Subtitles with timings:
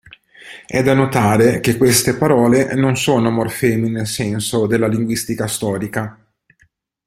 [0.65, 6.17] È da notare che queste parole non sono morfemi nel senso della linguistica storica.